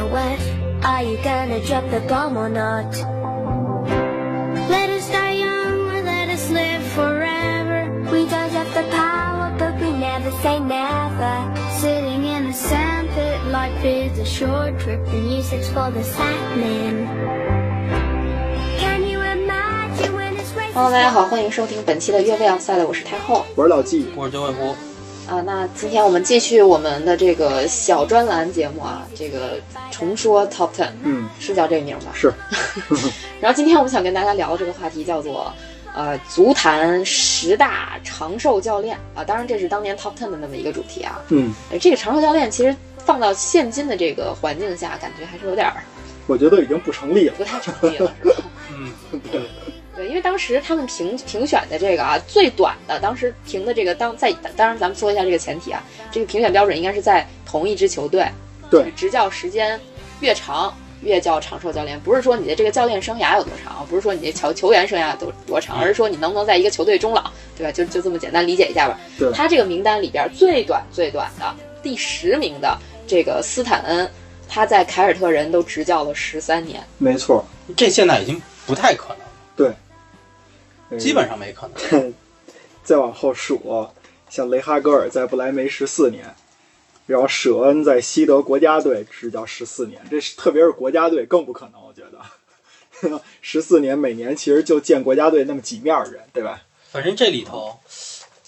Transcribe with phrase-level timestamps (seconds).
[0.00, 0.48] the worst.
[0.84, 2.94] Are you gonna drop the bomb or not?
[4.68, 7.90] Let us die young or let us live forever.
[8.10, 11.54] We don't have the power, but we never say never.
[11.80, 15.04] Sitting in the sandpit, life is a short trip.
[15.06, 17.06] The music's for the sad men.
[18.78, 20.74] Can you imagine when it's raining?
[20.74, 23.44] Hello，大家好，欢迎收听本期的越位 Outside，我是太后。
[23.54, 24.74] 我是老纪，我是九尾狐，
[25.31, 32.11] 啊，那今天我们继续我们的这个小专栏节目啊，这个重说 Top Ten，嗯，是叫这个名吧？
[32.13, 32.33] 是。
[33.39, 35.49] 然后今天我们想跟大家聊的这个话题叫做，
[35.95, 41.21] 呃，足坛十大长寿教练啊，当然这是当年 Top Ten 的那么一个主题啊。
[41.29, 45.81] 嗯，呃这个长寿教练其实放到现今的这个环境下，感觉还是有点儿
[46.27, 47.35] 我觉得已经不成立了。
[47.37, 48.35] 不太成立了，是吧？
[48.69, 48.91] 嗯，
[49.31, 49.41] 对，
[50.11, 55.81] 因为当时他们评评选的这个啊，最短的，当时评的这个当在，当然咱们说一下这个前提啊，
[56.11, 58.27] 这个评选标准应该是在同一支球队，
[58.69, 59.79] 对执教时间
[60.19, 67.71] 越长越叫长寿教练，不是说你的这个教练生涯有多长，不是说你的球球员生涯多多长，而是说你能不能在一个球队终老，对吧？
[67.71, 68.99] 就就这么简单理解一下吧。
[69.17, 74.11] 对他这个名单里边最短最短的第十名的这个斯坦恩，
[74.49, 76.83] 他在凯尔特人都执教了十三年。
[76.97, 77.45] 没错，
[77.77, 79.25] 这现在已经不太可能了，
[79.55, 79.71] 对，
[80.97, 81.89] 基本上没可能。
[81.89, 82.13] 上
[82.83, 83.87] 再往后数，
[84.29, 86.33] 像雷哈格尔在不莱梅十四年，
[87.05, 93.21] 然后舍恩在西德国家队执教十四年，这是特别是国家队更不可能，我觉得。
[93.41, 96.61] 十四年，每年其实就见国家队那么几面人，对吧？
[96.91, 97.79] 反正这里头，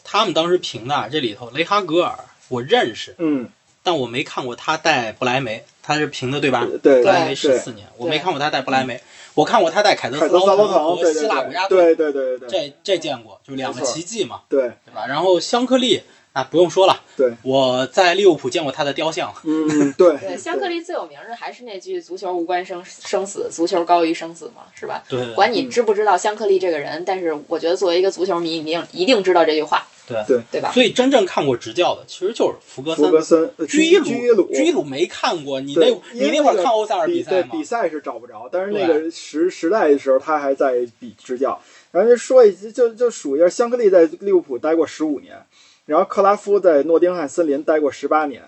[0.03, 2.17] 他们当时评的啊这里头，雷哈格尔
[2.49, 3.49] 我认识，嗯，
[3.81, 6.67] 但我没看过他带不莱梅，他是评的对吧？
[6.81, 9.01] 对不莱梅对十四年，我没看过他带不莱梅，
[9.35, 12.49] 我看过他带凯德斯劳滕和希腊国家队对对对对对。
[12.49, 14.61] 这这见过，就两个奇迹嘛，对。
[14.85, 15.05] 对吧？
[15.07, 16.01] 然后香克利
[16.33, 25.03] 啊，不用说了，对，我在利物浦见过他的雕像，嗯对 对，香克利最有名的还是那句“足球无关生生死，足球高于生死”嘛，是吧？
[25.07, 25.35] 对对对。
[25.35, 30.71] 管你知不知道香克利这个人，但是我觉得作为一个足球迷，一定一定知道这句话，对对对吧？
[30.71, 33.11] 所以真正看过执教的其实就是福格森福。
[33.11, 37.49] 格森、呃居伊鲁，鲁、居鲁没看过，你那你那会儿看欧塞尔比赛吗？
[37.51, 41.59] 比赛是找不着，但是那个时时代的时候，他还在比执教。
[41.91, 45.35] 然后就说一就就数一下，香克利在利物浦待过十五年，
[45.85, 48.43] 然后克拉夫在诺丁汉森林待过十八年。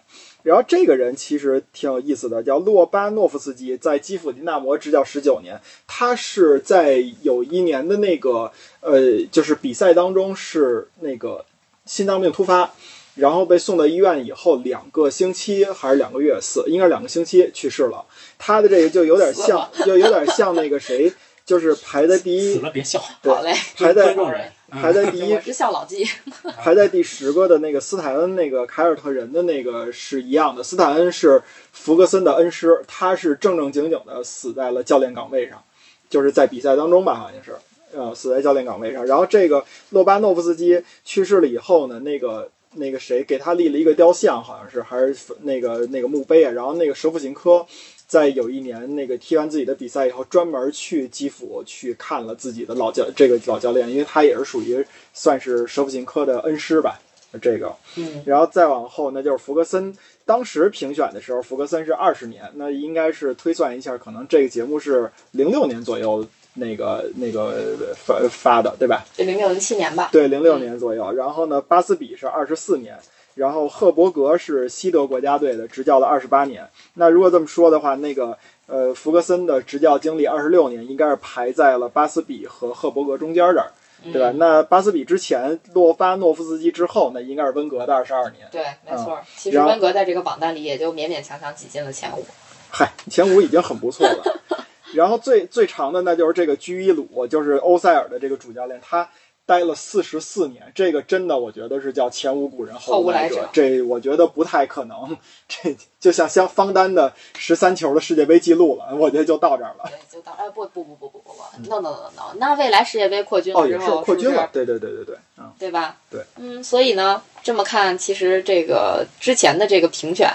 [0.46, 5.60] 然后这个人其实挺有意思的，叫洛巴诺夫斯基，在基辅 dinamo 摩执教十九年。
[5.88, 8.52] 他是在有一年的那个
[8.82, 11.44] 呃，就是比赛当中是那个
[11.88, 12.72] 心脏病突发，
[13.16, 18.06] 然后被送到医院以后，两个星期还是两个月死，应该是两个星期去世了。
[18.38, 21.12] 他的这个就有点像，就有点像那个谁，
[21.44, 24.52] 就是排在第一，死了别笑，对好嘞，排在尊重人。
[24.70, 26.06] 排在第一 我，是笑老纪，
[26.58, 30.64] 排在第十个的那个斯坦恩，那个凯尔特人的那个是一样的。
[30.64, 35.64] 斯坦恩是福格森的恩师，他是正正经经的死在了教练岗位上，
[36.10, 37.56] 就是在比赛当中吧，好像是，
[37.94, 39.06] 呃，死在教练岗位上。
[39.06, 46.52] 然后这个洛巴诺夫斯基去世了以后呢，那个那个谁给他立了一个雕像，好像是还是那个那个墓碑啊。
[46.52, 47.66] 然后那个舍甫琴科。
[48.08, 57.00] 在有一年，那个踢完自己的比赛以后，专门去基辅去看了自己的老教这个老教练，因为他也是属于算是舍甫琴科的恩师吧。
[57.42, 59.94] 这个，嗯，然后再往后，那就是福格森。
[60.24, 69.06] 当时评选的时候，福格森是二十年，那应该是推算一下，可能这个节目是零六年左右那个那个发发的，对吧？
[69.14, 71.12] 这零六零七年吧，对，零六年左右。
[71.12, 72.98] 然后呢，巴斯比是二十四年，
[73.36, 76.68] 然后赫伯格是西德国家队的，执教了二十八年。
[76.96, 78.38] 那如果这么说的话，那个
[78.68, 83.72] 呃，福格森的执教经历二十六年，应该是排在了巴斯比和赫伯格中间这儿，
[84.12, 84.32] 对吧？
[84.32, 88.48] 嗯那巴斯比之前，洛巴诺夫斯基之后，那应该是温格的二十二年。
[88.52, 89.20] 对，没错。
[89.36, 92.26] 其实温格在这个榜单里也就勉勉强强挤进了前五。
[92.72, 94.24] 嗨，前五已经很不错了。
[94.94, 99.10] 然后最最长的那就是这个居伊鲁，就是欧塞尔的这个主教练，他
[99.46, 105.16] 待了四十四年，这个真的我觉得是叫前无古人后无来者来者，这我觉得不太可能。
[105.48, 109.86] 这就像像方丹的十三球的世界杯记录了，我觉得就到这儿了。
[109.88, 115.98] 对，就到哎不不不不不不不，no no no no，那未来世界杯扩军了之后，扩军了对对对对对，嗯，对吧？
[116.10, 120.28] 对，嗯，所以呢，这么看，其实这个之前的这个评选，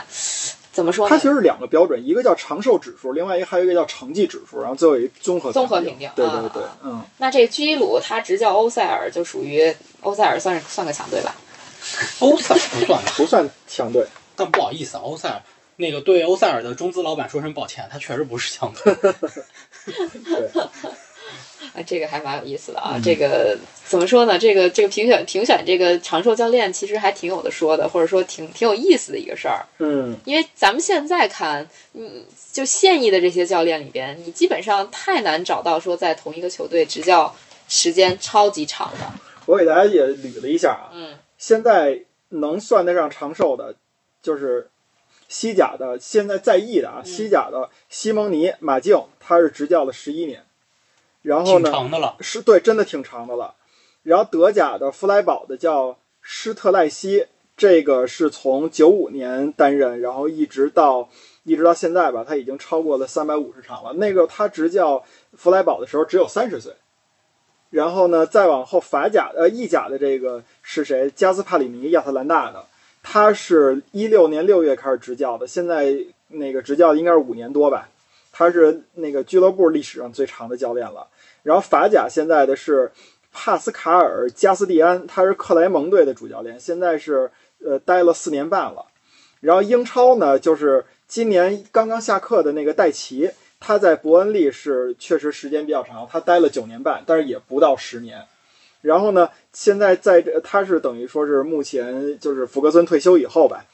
[0.72, 1.28] 怎么说呢它其？
[1.28, 11.34] 实是两个标准，一个叫长寿指数，另外一个还有一个叫成绩指数，然后最后一综合综合评评定对啊对对，嗯，那这居伊鲁他执教欧塞尔，就属于欧塞尔算是算个强队吧？
[12.20, 14.06] 欧塞尔不算，不算强队，
[14.36, 15.42] 但不好意思啊，欧塞尔
[15.76, 18.94] 那个对欧塞尔的中资老板说声抱歉，他确实不是强队。
[20.24, 20.50] 对，
[21.74, 22.92] 啊，这个还蛮有意思的啊。
[22.94, 24.38] 嗯这个怎么说呢？
[24.38, 29.66] 这个这个评选评选这个长寿教练，其实还挺有的说的，或者说挺挺有意思的一个事儿。
[29.78, 37.34] 嗯，因为咱们现在看，嗯，就现役的这些教练里边，你基本上太难找到说在同一个球队执教
[37.68, 39.06] 时间超级长的。
[39.46, 43.74] 我给大家也捋了一下啊，嗯现在能算得上长寿的，
[44.22, 44.70] 就是
[45.28, 50.44] 西甲的，现在在役的啊，嗯西甲的西蒙尼、马竞，他是执教了十一年，
[51.22, 52.16] 然后挺呢，长的了。
[52.20, 53.54] 是对，真的挺长的了。
[54.02, 57.26] 然后德甲的弗莱堡的叫施特赖西，
[57.56, 61.08] 这个是从九五年担任，然后一直到
[61.44, 63.92] 一直到现在吧，他已经超过了三百五十场了。
[63.94, 66.72] 那个他执教弗莱堡的时候只有三十岁。
[67.68, 71.08] 然后呢，再往后法甲呃意甲的这个是谁？
[71.10, 72.64] 加斯帕里尼，亚特兰大的，
[73.02, 75.96] 他是一六年六月开始执教的，现在
[76.28, 77.88] 那个执教应该是五年多吧。
[78.40, 81.06] 他是那个俱乐部历史上最长的教练了。
[81.42, 82.90] 然后法甲现在的是
[83.34, 87.30] 帕斯卡尔·加斯蒂安，他是克莱蒙队的主教练，现在是
[87.62, 88.86] 呃待了四年半了。
[89.40, 98.22] 然后英超呢，就是今年刚刚下课的那个戴奇，他在伯恩利是确实时间比较长，他待了九年半，但是也不到十年。
[98.80, 103.66] 然后呢，现在在这他是等于说是目前就是福格森退休以后吧，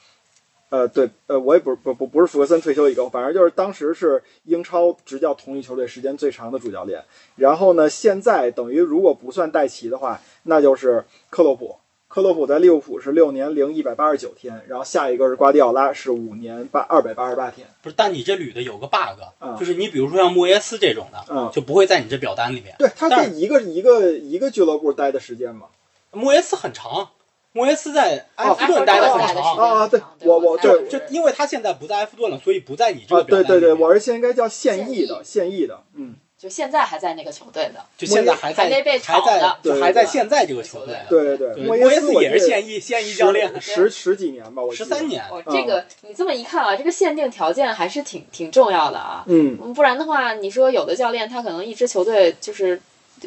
[0.69, 7.03] 呃，对，呃，我也不不不不是福格森退休以后，反正就是当时是英超执教同一球队时间最长的主教练。
[7.35, 11.77] 然后呢，现在等于如果不算戴奇的话，那就是克洛普。
[12.09, 17.67] 克洛普在利物浦是六年零一百八十九天，然后下一个是瓜迪奥拉是五年八二百八十八天。
[17.83, 22.75] 不是，但你这捋的有个 bug，、嗯就是你比如说像莫耶斯这种的，嗯就不会在你这表单里面。
[22.79, 25.67] 对，他但在一个一个一个俱乐部待的时间嘛。
[26.11, 27.09] 莫耶斯很长，
[27.57, 29.57] 莫耶斯在埃哦弗顿待的很长。
[29.57, 33.73] 啊啊对我我就对就因为他现在不在埃弗顿了，所以不在你这啊，个对对对。
[33.73, 40.95] 我是现在应该叫现役的，现役的，嗯，就现在还在那个球队的，就现在还在还被炒还在还在现在这个球队。
[41.09, 45.07] 对对对，对，莫莫耶斯也是现役现役教练，十十十几年吧，十三。
[45.07, 45.23] 年。
[45.31, 49.23] 哦，这个你这么一看啊，这个限定条件还是挺挺重要的啊。
[49.27, 52.79] 嗯，嗯不然的话，你说有的教练他可能一支球队就是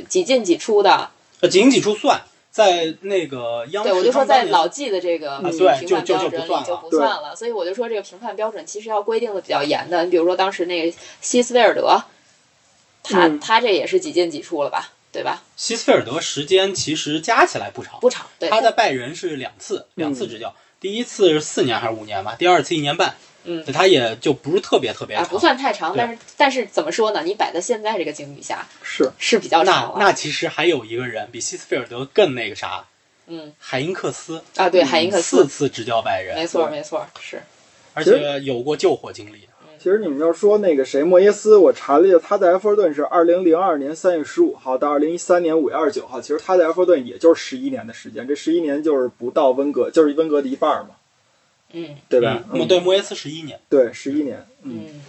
[0.09, 1.11] 几进几出的，
[1.41, 7.37] 呃，几进几出算，在那个央视对我就说在老纪的这个评判就就不算了标准里就不算了。
[7.37, 10.05] 所以我就说这个评判标准其实要规定的比较严的。
[10.05, 12.02] 你比如说当时那个希斯菲尔德，
[13.02, 15.43] 他嗯他这也是几进几出了吧，对吧？
[15.56, 23.14] 希斯菲尔德时间其实加起来不长，不长，对，他在拜仁是两次两次执教，第一次是四年还是五年吧，第二次一年半，
[23.45, 23.65] 嗯。
[23.65, 27.23] 对他也就不是特别特别长，啊不算太长，但是但是怎么说呢？
[27.25, 29.11] 你摆在现在这个境遇下是。
[29.19, 29.97] 是比较那长了。
[29.99, 32.85] 那其实还有一个人比希斯菲尔德更那个啥，
[33.27, 33.53] 嗯。
[33.59, 34.43] 海因克斯。
[34.57, 37.43] 啊，对，海因克斯，四次执教拜仁，没错没错，是。
[37.95, 39.49] 而且有过救火经历。
[39.83, 50.91] 其实你们要说那个谁莫耶斯，我查了一下，他在埃弗顿是二零零二年三月十五号到二零一三年五月二十九号，其实他在埃弗顿也就是十一年的时间，这十一年就是不到温格，就是温格的一半儿嘛，
[51.73, 51.97] 嗯。
[52.09, 52.43] 对吧？
[52.53, 53.59] 嗯，对，莫耶斯十一年。
[53.69, 55.05] 对，十一年，嗯，嗯，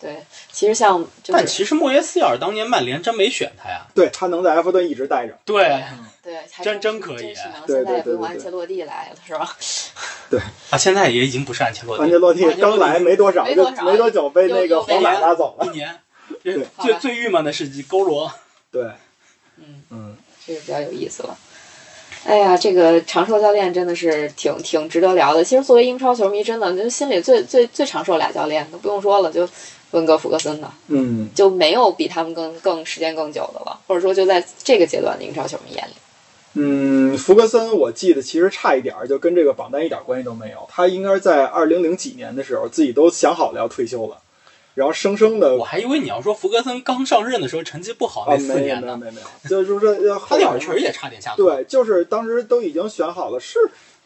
[0.00, 5.82] 对，其实像就是但其实莫耶斯要是当年曼联真没选他呀，对他能在埃弗顿一直待着，对
[6.22, 9.56] 对，还真真可以现在对对对也不用安切洛蒂来了，是吧？
[10.28, 10.40] 对。
[10.70, 16.00] 啊，现在也已经不是安切洛蒂，安切洛蒂安切洛蒂刚来没多少，就没多久被那个皇马拉走了，一年。
[16.42, 16.66] 对。
[16.82, 18.32] 最最郁闷的是勾罗，
[18.72, 18.82] 对，
[19.56, 21.38] 嗯，嗯，这个比较有意思了。
[22.26, 25.44] 哎呀，这个长寿教练真的是挺挺值得聊的。
[25.44, 29.48] 其实作为英超球迷，真的就心里最最最长寿俩教练，都不用说了，就
[29.92, 35.92] 温格、福格森的，嗯，就没有比他们更更时间更久的了，或者说就在这个阶段的英超球迷眼里。
[36.54, 40.68] 嗯，福格森我记得其实差一点儿，就跟这个榜单一点关系都没有。
[40.68, 44.16] 他应该是在二零零几年的时候，自己都想好了要退休了，
[44.76, 51.36] 然后生生的我还以为你要说福格森刚上任的时候成绩不好啊，那四年呢，没有没有没有，就是说 呃他那会儿确实也差点下课。
[51.42, 53.58] 对，就是当时都已经选好了，是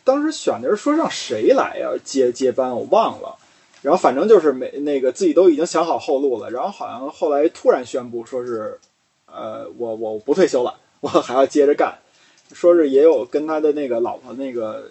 [0.05, 3.37] 当时选的是说让谁来呀、接接班，我忘了。
[3.83, 8.79] 然后反正就是每那个自己都已经想好后路了，然后好像后来突然宣布说是，
[9.27, 11.99] 呃，我我不退休了，我还要接着干，
[12.53, 14.85] 说是也有跟他的那个老婆那个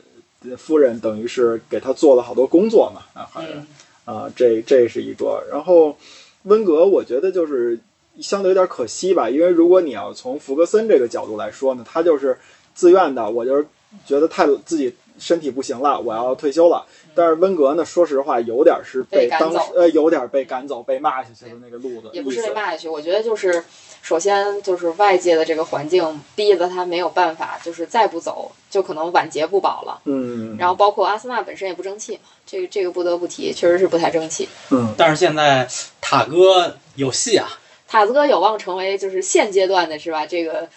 [0.58, 3.68] 夫人，等于是给他做了好多工作嘛，啊，好像嗯
[4.10, 5.44] 啊，这这是一个。
[5.52, 5.96] 然后
[6.44, 7.80] 温格，我觉得就是
[8.20, 12.36] 相对有点可惜吧，因为如果你要从弗格森这个角度来说呢，他就是
[12.74, 13.64] 自愿的，我就是
[14.08, 16.86] 觉得太自己身体不行了，我要退休了。
[17.14, 23.64] 但是温格呢，说实话，有点是被当时被赶走呃有点被赶走、被骂下去的那个路子，也不是被骂下去，我觉得就是，
[24.02, 30.00] 首先就是外界的这个环境逼得他没有办法，就是再不走就可能晚节不保了。
[30.06, 34.48] 嗯，然后包括阿森纳本身也不争气嘛，这个这个不得不提，确实是不太争气。
[34.70, 35.68] 嗯但是现在
[36.00, 37.50] 塔哥有戏啊，
[37.88, 40.26] 塔子哥有望成为就是现阶段的是吧？
[40.26, 40.70] 这个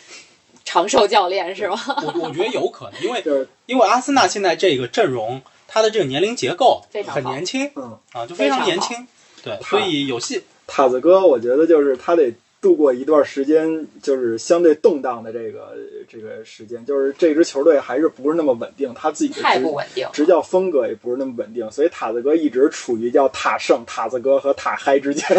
[0.64, 1.78] 长寿教练是吗？
[1.86, 9.06] 我我觉得有可能，因为就是因为阿森纳现在这个阵容，他的这个年龄结构非常好很年轻嗯，啊，就非常年轻，
[9.42, 10.42] 对，所以有戏。
[10.66, 15.76] 塔子哥，我觉得就是他得度过一段时间，就是相对动荡的这个
[16.08, 20.08] 这个时间，就是这支球队还是不是那么稳定，他自己的太执不稳定。
[20.12, 25.26] 执教风格也不是那么稳定，所以塔子哥一直处于叫塔胜、塔子哥和塔嗨之间。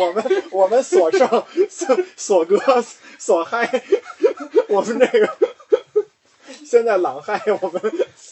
[0.00, 1.28] 我们我们所剩、
[1.68, 2.58] 所所哥、
[3.18, 3.70] 所嗨，
[4.68, 5.28] 我们这个
[6.64, 7.82] 现在朗嗨，我们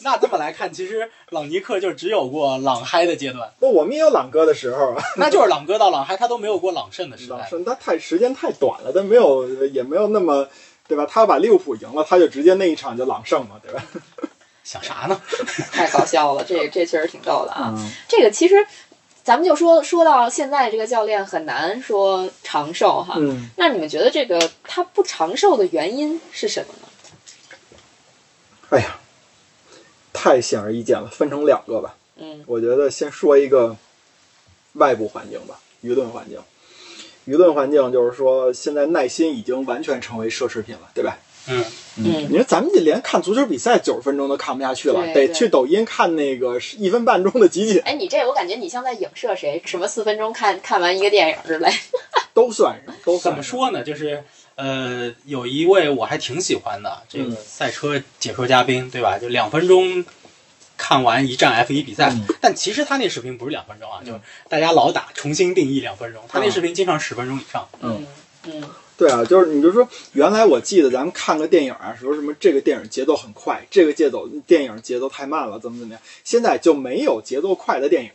[0.01, 5.03] 那这么来看，其实朗尼克就只有过朗嗨的阶段，不，我们也有朗哥的时候啊。
[5.17, 7.35] 那就是朗哥到朗嗨，他都没有过朗胜的时代。
[7.37, 10.47] 朗圣他太时间太短了，他没有也没有那么
[10.87, 11.05] 对吧？
[11.05, 13.83] 他把利物浦赢了，他就直接那一场就朗胜嘛，对吧？
[14.63, 15.19] 想啥呢？
[15.71, 17.73] 太搞笑了，这这确实挺逗的啊。
[17.75, 18.55] 嗯这个其实
[19.29, 23.13] 咱们就说说到现在，这个教练很难说长寿哈。
[23.19, 26.87] 嗯，那你们觉得这个他不长寿的原因是什么呢？
[28.71, 28.99] 哎呀，
[30.11, 31.95] 太显而易见了，分成两个吧。
[32.15, 33.77] 嗯我觉得先说一个
[34.73, 36.41] 外部环境吧，舆论环境。
[37.27, 41.19] 舆论环境就是说，现在耐心已经完全成为奢侈品了，对吧？
[41.49, 41.65] 嗯，
[41.97, 49.61] 嗯你说咱们这连看足球比赛九十分钟都看不下去了，得去抖音看那个一分半钟的集锦，哎，你这我感觉你像在影射谁？
[49.65, 51.69] 什么四分钟看看完一个电影之类？
[52.33, 53.37] 都算上，都怎算怎。
[53.37, 53.83] 么说呢？
[53.83, 54.23] 就是
[54.55, 59.17] 呃，有一位我还挺喜欢的这个嗯赛车解说嘉宾，对吧？
[59.19, 60.05] 就两分钟
[60.77, 67.67] 看完一站 F 一比赛，嗯但其实他那视频不是两分钟啊，嗯就是大家老打重新定义两分钟，他那嗯视频经常十分钟以上。
[67.81, 68.05] 嗯
[68.45, 68.63] 嗯
[68.99, 76.01] 对啊，就是你就说，原来我记得咱们看个电影啊，说什么这个电影节奏很快，这个节奏电影节奏太慢了，怎么怎么样？
[76.25, 78.11] 现在就没有节奏快的电影，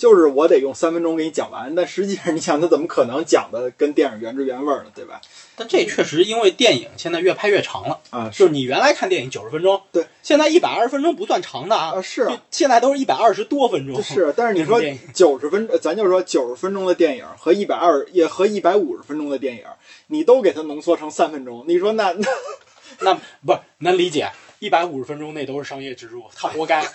[0.00, 1.74] 就是我得用三分钟给你讲完。
[1.74, 4.86] 但实际上，你想他怎么可能讲的跟电影原汁原味呢？
[4.94, 5.20] 对吧？
[5.56, 14.02] 但这确实因为电影现在越拍越长了，啊，就是你原来看电影九十分钟，对，现在一百二十分钟不算长的啊，啊是啊现在都是一百二十多分钟。
[14.02, 14.80] 是，但是你说
[15.12, 19.64] 九十分，呃咱就说九十分钟的电影和一百二也和一百五十分钟的电影，
[20.06, 22.28] 你都给它浓缩成三分钟，你说那那
[23.12, 23.14] 那
[23.44, 24.30] 不是能理解，
[24.60, 26.82] 一百五十分钟那都是商业植入，他活该。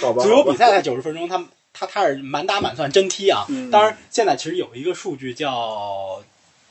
[0.00, 3.44] 足球比赛才九十分钟，他他他是满打满算真踢啊。
[3.48, 6.22] 嗯当然，现在其实有一个数据叫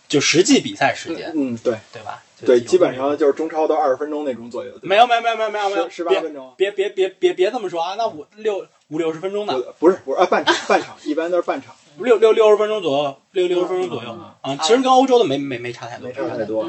[0.07, 2.21] 就实际比赛时间，嗯，对对吧？
[2.43, 6.51] 对，基本上就是中超都二十分钟那种左右，没有没有没有没有没有十十八分钟。
[6.57, 7.93] 别别别别别这么说啊！
[7.95, 14.10] 那五六五六十分钟的，不不是不是啊，半场半场，一般都是半场，六六六十分钟左右，六六十分钟左右
[14.43, 14.57] 嗯啊。
[14.63, 16.13] 其实跟欧洲的没没没差太多没。
[16.13, 16.65] 差太多。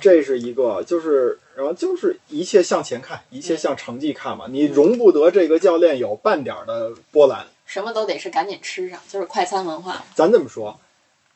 [0.00, 7.46] 这是一个，就是然后就是一切向前看，一切向成绩看嘛，你容不得这个教练有半点儿的波澜。
[7.66, 10.04] 什么都得是赶紧吃上，就是快餐文化。
[10.14, 10.78] 咱这么说，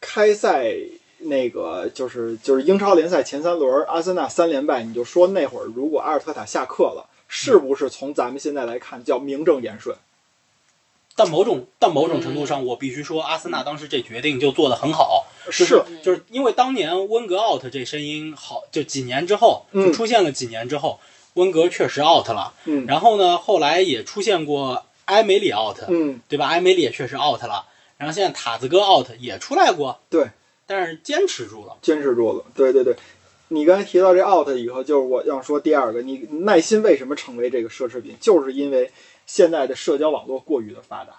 [0.00, 0.74] 开赛
[1.18, 9.96] 那个就是就是英超联赛前三轮，阿森纳三连败，你就说那会儿如果阿尔特塔下课了，是不是从咱们现在来看叫名正言顺？
[11.16, 21.00] 但某种但某种程度上，我必须说，阿森纳当时这决定就做得很好，是，就是因为当年温格 out 这声音好，就几年之后嗯就出现了，几年之后，
[21.34, 22.52] 温格确实 out 了。
[22.66, 26.46] 嗯然后呢，后来也出现过埃梅里 out，嗯，对吧？
[26.48, 27.64] 埃梅里也确实 out 了。
[27.96, 30.26] 然后现在塔子哥 out 也出来过，对，
[30.66, 31.78] 但是坚持住了。
[31.80, 32.44] 坚持住了。
[32.54, 32.94] 对对对，
[33.48, 38.90] 你刚才提到这 out 以后，就是我要说第二个，你耐心为什么成为这个奢侈品，就是因为
[39.26, 41.12] 现在的社交网络过于的发达。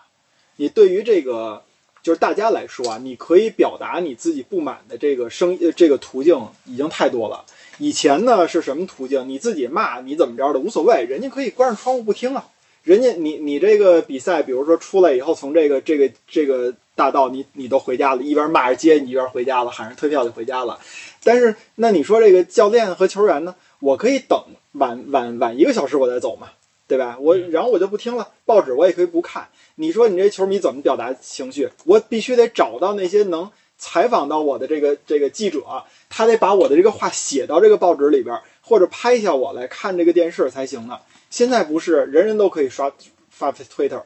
[0.55, 1.63] 你对于这个
[2.01, 7.45] 就是大家来说啊，你可以表达你自己不满的这个声这个途径已经太多了。
[7.77, 9.29] 以前呢是什么途径？
[9.29, 12.47] 你自己骂你怎么着的无所谓，人家可以关上窗户不听啊。
[12.83, 20.79] 人家你你这个比赛，比如说出来以后，从这个这个这个大道你你都回家了，一边骂着街，你一边回家了，喊上退票就回家了。
[21.23, 23.55] 但是那你说这个教练和球员呢？
[23.79, 26.47] 我可以等晚晚晚一个小时我再走嘛，
[26.87, 27.17] 对吧？
[27.19, 29.49] 我然后我就不听了，报纸我也可以不看。
[29.75, 31.69] 你说你这球迷怎么表达情绪？
[31.85, 40.99] 我必须得找到那些能采访到我的这个这个记者，他得把我的这个话写到这个报纸里边，或者拍下我来看这个电视才行呢。
[41.29, 42.91] 现在不是人人都可以刷
[43.29, 44.03] 发 Twitter，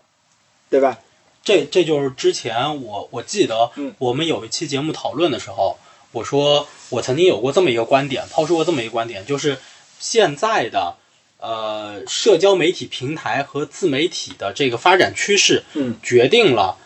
[0.70, 1.00] 对吧？
[1.44, 5.78] 这这就是之前我我记得嗯我们有一期节目讨论的时候，
[6.12, 9.58] 我说我曾经有过这么一个观点，抛出过这么一个观点，就是
[10.00, 10.98] 现在的
[11.42, 15.98] 呃社交媒体平台和自媒体的这个发展趋势，嗯。
[16.02, 16.78] 决定了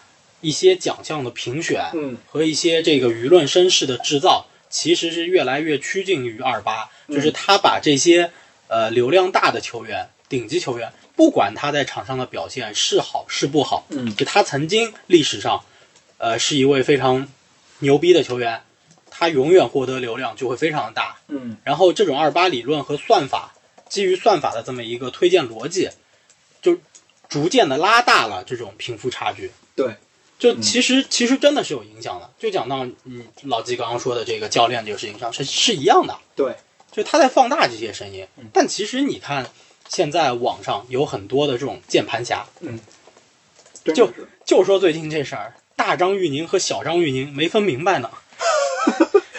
[0.41, 2.17] 一些奖项的评选嗯。
[2.27, 7.15] 和一些这个舆论声势的制造，其实是越来越趋近于二八，嗯。
[7.15, 8.31] 就是他把这些
[8.67, 14.15] 呃流量大的球员、顶级球员不管他在场上的表现是好是不好，嗯。
[14.15, 15.63] 就他曾经历史上，
[16.17, 17.27] 呃，是一位非常
[17.79, 18.62] 牛逼的球员，
[19.09, 21.17] 他永远获得流量就会非常大。
[21.27, 21.57] 嗯。
[21.63, 23.54] 然后这种二八理论和算法，
[23.89, 25.89] 基于算法的这么一个推荐逻辑，
[26.62, 26.77] 就
[27.30, 29.51] 逐渐的拉大了这种贫富差距。
[29.75, 29.96] 对，
[30.39, 32.30] 就其实、其实真的是有影响的。
[32.39, 36.56] 就讲到嗯老季刚刚说的这个教练这个事情上是是一样的，对，
[36.92, 38.46] 就他在放大这些声音嗯。
[38.54, 39.50] 但其实你看，
[39.88, 42.80] 现在网上有很多的这种键盘侠，嗯
[43.94, 44.12] 就
[44.46, 48.10] 就说最近这事儿，大张玉宁和小张玉宁没分明白呢。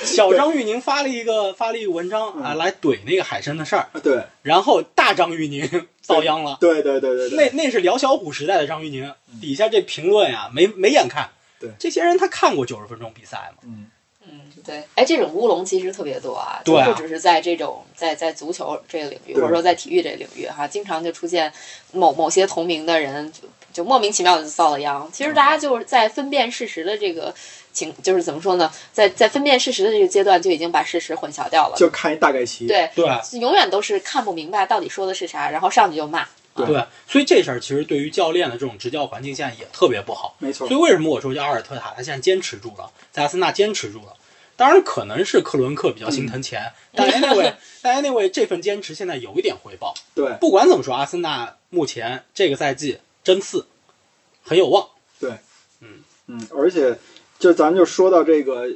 [0.15, 4.23] 小张玉宁发了一个发了一个文章啊，嗯来怼那个海参的事儿，对。
[4.43, 6.57] 然后大张玉宁遭殃了。
[6.61, 11.31] 对 对对对对，那那是辽小虎时代的张玉宁，底下这评论呀，没没眼看。
[11.59, 11.71] 对。
[11.79, 13.59] 这些人他看过九十分钟比赛吗？
[13.65, 13.91] 嗯。
[14.29, 21.53] 嗯，对，哎，这种乌龙其实特别多啊，对不只是在这种在在足球这个领域，或者说在体育这个领域哈，经常就出现
[21.93, 25.09] 某某些同名的人就就莫名其妙的就遭了殃。
[25.13, 27.33] 其实大家就是在分辨事实的这个
[27.77, 31.77] 情，就是怎么说呢，在在分辨事实的这个阶段就已经把事实混淆掉了。
[31.77, 32.67] 就看一大概齐。
[32.67, 33.07] 对，对
[33.39, 36.27] 永远都是看不明白到底说的是啥，然后上去就骂。
[36.55, 40.35] 对对，所以这事儿其实对于教练的这种执教环境现在也特别不好。
[40.39, 44.15] 没错所以为什么我说叫阿尔特塔他现在坚持住了，在阿森纳坚持住了？
[44.57, 47.53] 当然可能是克伦克比较心疼钱，但 anyway，
[47.83, 49.93] 但 anyway 这份坚持现在有一点回报。
[50.15, 53.67] 对不管怎么说，阿森纳目前这个赛季争四
[54.43, 54.89] 很有望。
[55.21, 55.33] 对，
[55.83, 56.97] 嗯嗯，而且
[57.39, 58.69] 就咱就说到这个，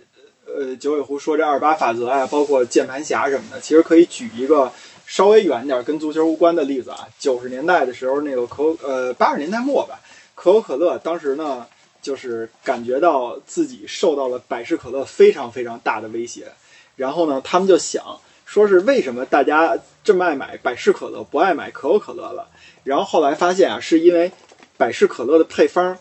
[0.47, 4.71] 呃，九尾狐说这二八法则啊，包括键盘侠什么的，其实可以举一个
[5.07, 7.09] 稍微远点跟足球无关的例子啊。
[7.19, 10.01] 九十年代的时候，那个可呃八十年代末吧，
[10.35, 11.67] 可口可乐当时呢，
[12.03, 16.53] 就是感觉到自己受到了百事可乐非常非常大的威胁，
[16.97, 22.49] 然后呢，他们就想说是为什么大家这么爱买百事可乐，不爱买可口可乐了？
[22.85, 24.33] 然后后来发现啊，是因为
[24.77, 25.97] 百事可乐的配方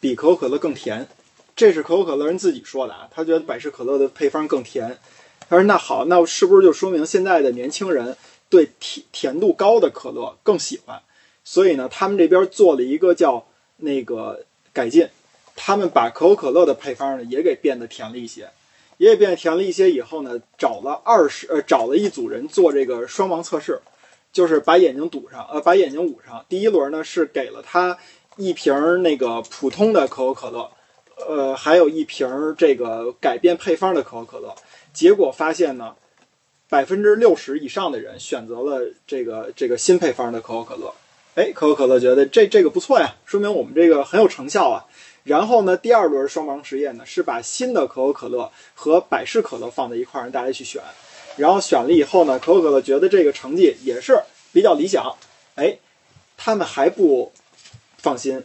[0.00, 1.06] 比可口可乐更甜，
[1.62, 4.98] 这是可口可乐人自己说的啊，他觉得百事可乐的配方更甜。
[5.48, 8.16] 他说：“那好，那是不是就说明现在的年轻人
[8.50, 11.00] 对甜甜度高的可乐更喜欢？
[11.44, 13.46] 所以呢，他们这边做了一个叫
[13.76, 15.08] 那个改进，
[15.54, 18.50] 他们把可口可乐的配方呢也给变得甜了一些，
[18.96, 19.88] 也给变得甜了一些。
[19.88, 23.80] 以后呢，找了二十呃找了一组人做这个双盲测试，
[24.32, 26.44] 就是把眼睛堵上，呃，把眼睛捂上。
[26.48, 27.96] 第一轮呢是给了他
[28.36, 30.68] 一瓶那个普通的可口可乐，
[31.28, 34.54] 呃，还有一瓶儿这个改变配方的可口可乐。
[34.92, 35.94] 结果发现呢，
[36.68, 40.94] 百分之六十以上的人选择了这个这个新配方的可口可乐。
[41.34, 44.84] 哎，可口可乐觉得这这个不错呀，说明我们这个很有成效啊。
[45.24, 50.82] 然后呢，第二轮双盲实验呢是把新的可口可乐和百事可乐放在一块儿，让大家去选。
[51.36, 54.20] 然后选了以后呢，可口可乐觉得这个成绩也是
[54.52, 55.14] 比较理想。
[55.54, 55.78] 哎，
[56.36, 57.32] 他们还不
[57.96, 58.44] 放心，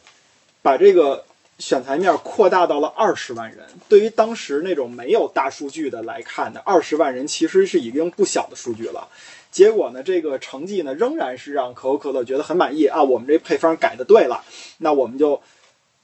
[0.61, 1.25] 把这个
[1.59, 3.65] 选材面扩大到了二十万人。
[3.89, 9.07] 对于当时那种没有大数据的来看呢，二十万人其实是已经不小的数据了。
[9.49, 14.43] 结果呢，这个成绩呢仍然是让可口可乐觉得很满意啊，我们这配方改的对了，
[14.79, 15.41] 那我们就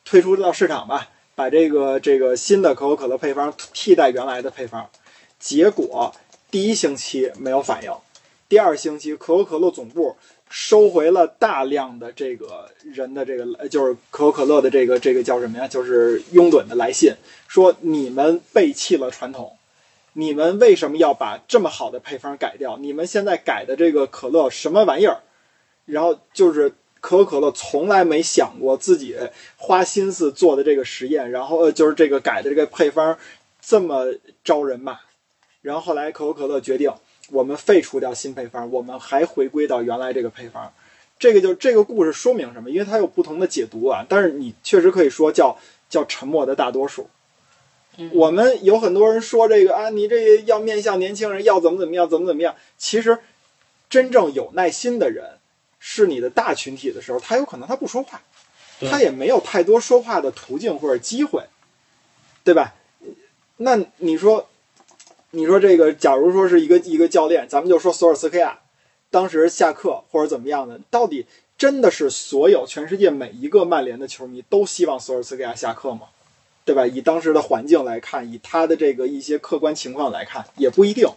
[0.06, 4.90] 推出到市场吧，把这个这个新的可口可乐配方替代原来的配方。
[5.40, 6.16] 结果
[6.50, 7.92] 第一星期没有反应，
[8.50, 10.16] 第二星期可口可乐总部
[10.56, 15.68] 收回了大量的这个人的这个，就是可口可乐的这个这个叫什么呀？
[15.68, 17.16] 就是拥趸的来信，
[17.48, 19.58] 说你们背弃了传统，
[20.14, 22.78] 你们为什么要把这么好的配方改掉？
[22.78, 25.22] 你们现在改的这个可乐什么玩意儿？
[25.86, 26.70] 然后就是
[27.02, 29.18] 可口可乐从来没想过自己
[29.58, 33.18] 花心思做的这个实验，然后呃就是这个改的这个配方
[33.60, 34.06] 这么
[34.44, 35.00] 招人骂。
[35.64, 36.94] 然后后来可口可乐决定，
[37.34, 40.72] 我们废除掉新配方，我们还回归到原来这个配方。
[41.18, 42.70] 这个就这个故事说明什么？
[42.70, 45.58] 因为它有不同的解读啊，但是你确实可以说叫
[45.90, 47.10] 叫沉默的大多数。
[47.98, 52.56] 嗯我们有很多人说这个啊，你这要面向年轻人，要怎么怎么样，怎么怎么样。
[52.78, 53.20] 其实，
[53.90, 55.38] 真正有耐心的人，
[55.80, 58.22] 是你的大群体的时候，他有可能他不说话，
[58.90, 61.44] 他也没有太多说话的途径或者机会，
[62.44, 62.74] 对吧？
[63.58, 64.50] 那你说，
[65.36, 68.60] 你说这个，假如说是一个一个教练，咱们就说索尔斯克亚，
[69.10, 71.26] 当时下课或者怎么样的，到底
[71.58, 76.02] 真的是所有全世界每一个曼联的球迷都希望索尔斯克亚下课吗？
[76.66, 76.86] 对吧？
[76.86, 81.08] 以当时的环境来看，以他的这个一些客观情况来看，也不一定。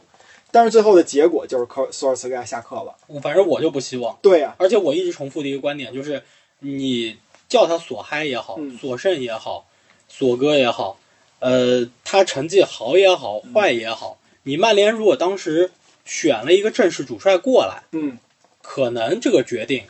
[0.51, 2.97] 但是最后的结果就是科索尔斯克亚下课了。
[3.21, 4.19] 反正我就不希望。
[4.23, 6.23] 对呀、而且我一直重复的一个观点就是，
[6.61, 7.19] 你
[7.51, 9.67] 叫他索嗨也好嗯，索甚也好，
[10.09, 10.99] 索哥也好，
[11.39, 15.71] 呃，他成绩好也好，嗯坏也好，你曼联如果当时
[16.05, 18.19] 选了一个正式主帅过来，嗯，
[18.63, 19.85] 可能这个决定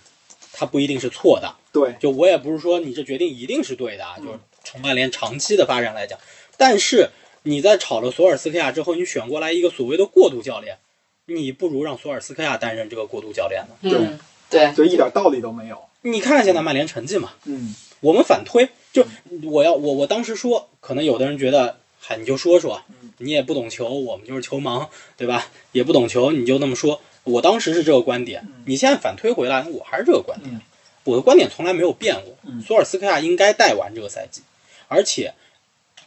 [0.52, 1.54] 他不一定是错的。
[1.72, 6.18] 对，就我也不是说你这决定一定是对的啊，就是从曼联长期的发展来讲，
[6.56, 7.10] 但是
[7.42, 10.78] 你在炒了索尔斯克亚之后，你选过来一个所谓的过渡教练，
[11.26, 13.76] 你不如让索尔斯克亚担任这个过渡教练呢。
[13.82, 14.18] 嗯，
[14.50, 15.78] 对，就一点道理都没有。
[16.02, 17.74] 你看现在曼联成绩嘛，嗯
[18.06, 19.04] 我们反推，就
[19.42, 22.80] 我要我我当时说，可能有的人觉得，嗨，你就说说，
[23.18, 25.48] 你也不懂球，我们就是球盲，对吧？
[25.72, 27.00] 也不懂球，你就那么说。
[27.24, 30.54] 我当时是这个观点，你现在反推回来，我还是这个观点。
[30.54, 30.60] 嗯
[31.02, 32.36] 我的观点从来没有变过。
[32.44, 34.42] 嗯索尔斯克亚应该带完这个赛季，
[34.86, 35.34] 而且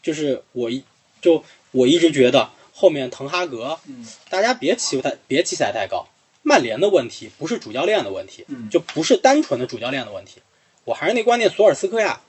[0.02, 0.84] 就是我一
[1.22, 6.08] 就我一直觉得后面滕哈格，嗯大家别期待别期待太高。
[6.44, 10.42] 曼联的问题不是主教练的问题，嗯就不是单纯的主教练的问题。
[10.86, 12.22] 我还是那观点，索尔斯克亚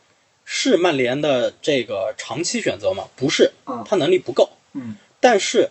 [0.44, 3.08] 是曼联的这个长期选择吗？
[3.16, 4.50] 不是嗯，他能力不够。
[4.72, 5.70] 嗯但是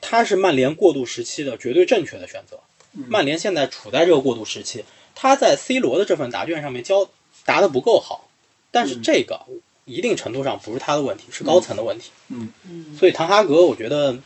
[0.00, 2.60] 他是曼联过渡时期的绝对正确的选择。
[2.92, 7.08] 嗯曼联现在处在这个过渡时期，他在 C 罗的这份答卷上面交
[7.44, 8.28] 答的不够好，
[8.70, 9.40] 但是嗯这个
[9.84, 12.10] 一定程度上不是他的问题，是高层的问题。
[12.28, 14.18] 嗯嗯所以滕哈格我觉得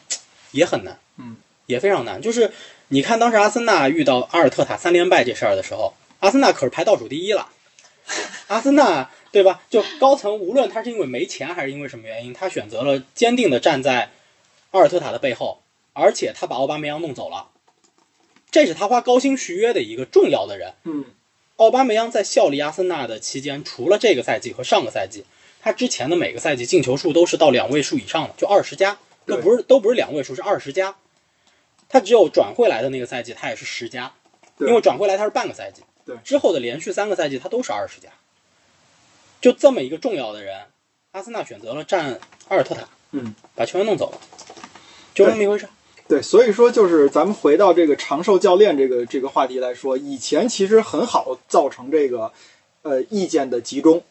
[0.52, 2.20] 也很难，嗯，也非常难。
[2.22, 2.52] 就是
[2.88, 7.48] 你看当时阿森纳遇到阿尔特塔三连败这事儿的时候，阿森纳可是排倒数第一了。
[8.48, 9.62] 阿森纳对吧？
[9.68, 14.10] 就高层无论他是因为没钱还是因为什么原因，他选择了坚定的站在
[14.70, 17.48] 阿尔特塔的背后，而且他把奥巴梅扬弄走了，
[18.50, 20.74] 这是他花高薪续约的一个重要的人。
[20.84, 21.04] 嗯
[21.56, 25.24] 奥巴梅扬在效力阿森纳的期间，除了这个赛季和上个赛季，
[25.60, 30.94] 他之前的每个赛季进球数都是到两位数以上的，就二十加，都不是都不是两位数，是二十加。
[31.88, 34.14] 他只有转会来的那个赛季，他也是十加，
[34.58, 38.08] 因为转会来他是半个赛季，对之后的连续三个赛季他都是二十加。
[39.40, 40.62] 就这么一个重要的人，
[41.12, 42.18] 阿森纳选择了站
[42.48, 44.18] 阿尔特塔，嗯，把球员弄走了，
[45.14, 45.68] 就这么一回事。
[46.08, 52.32] 对，所以说就是咱们回到这个长寿教练这个这个话题来说，以前其实很好造成这个
[52.80, 54.02] 呃意见的集中，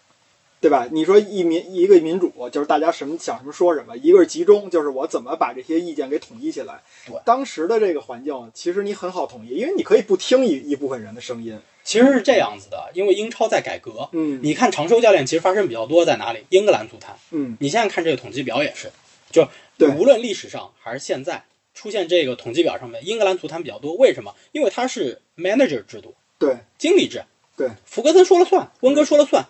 [0.60, 0.88] 对吧？
[0.92, 7.16] 你说一民一个民主，就是大家什么想什么说什么；一个是集中，就是我怎么把这些意见给统一起来对。
[7.24, 11.60] 当时的这个环境，其实你很好统一，因为你可以不听一一部分人的声音。
[11.84, 16.44] 其实是这样子的，因为英超在改革，嗯你看长寿教练其实发生比较多在哪里？
[16.50, 17.16] 英格兰足坛。
[17.32, 18.92] 嗯，你现在看这个统计表也是，
[19.32, 23.94] 就对无论历史上还是现在出现这个统计表上面，英格兰足坛比较多。
[23.94, 24.36] 为什么？
[24.52, 27.24] 因为它是 manager 制度，对经理制。
[27.56, 29.46] 对，福格森说了算，温哥说了算，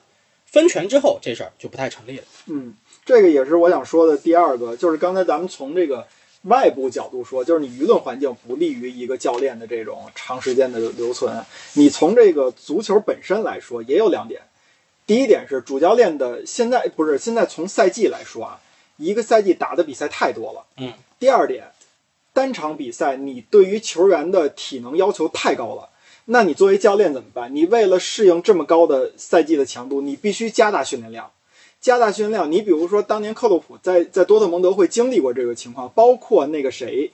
[0.57, 2.23] 分权之后这事儿就不太成立了。
[2.47, 2.73] 嗯，
[3.05, 6.07] 这个也是我想说的第二个，就是刚才咱们从这个
[6.45, 11.45] 外部角度说，就是你舆论环境不利于一个教练的这种长时间的留存。
[11.73, 14.41] 你从这个足球本身来说，也有两点。
[15.05, 18.59] 第一点是主教练的现在不是现在从赛季来说啊，
[18.97, 20.65] 一个赛季打的比赛太多了。
[20.77, 20.91] 嗯。
[21.19, 21.71] 第二点，
[22.33, 25.89] 单场比赛你对于球员的体能要求太高了。
[26.29, 27.55] 那你作为教练怎么办？
[27.55, 31.31] 你为了适应这么高的赛季的强度，你必须加大训练量。
[31.79, 37.13] 加大训练量，你比如说当年克洛普在在多特蒙德会经历过这个情况，包括那个谁，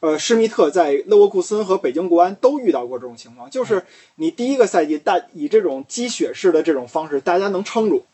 [0.00, 3.86] 呃，施密特在勒沃库森和北京国安都遇到过这种情况，就是
[4.16, 8.04] 你第一个赛季大以这种积雪式的这种方式，大家能撑住，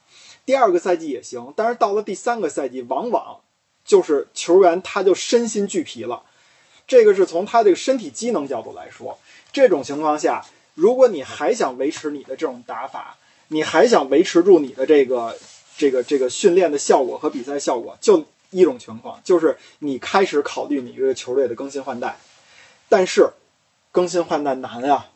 [0.47, 3.41] 第二个赛季也行，但是到了第三个赛季，往往
[3.85, 6.23] 就是球员他就身心俱疲了，
[6.87, 9.19] 这个是从他这个身体机能角度来说，
[9.53, 13.17] 这种情况下，如果你还想维持你的这种打法，
[13.49, 15.37] 你还想维持住你的这个
[15.77, 22.19] 这个这个训练的效果和比赛效果，就一种情况，就是你开始考虑你这个球队的更新换代，
[22.89, 23.31] 但是
[23.91, 25.09] 更新换代难啊，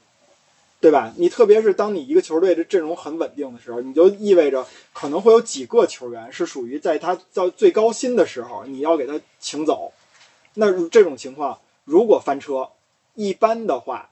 [0.80, 1.12] 对吧？
[1.16, 9.92] 你特别是当你一个球队的阵容很稳定的时候，你就意味着可能会有几个球员是属于在他到最高薪的时候，你要给他请走。
[10.54, 12.70] 那这种情况如果翻车，
[13.14, 14.10] 一般的话，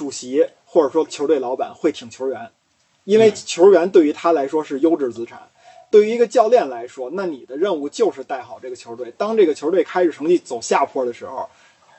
[0.00, 2.50] 主席或者说球队老板会挺球员，
[3.04, 5.38] 因为球员对于他来说是优质资产。
[5.90, 9.12] 对于一个教练来说，那你的任务就是带好这个球队。
[9.18, 11.46] 当这个球队开始成绩走下坡的时候，